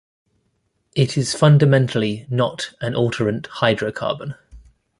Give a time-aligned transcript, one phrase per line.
[0.95, 4.33] It is fundamentally not an alternant hydrocarbon.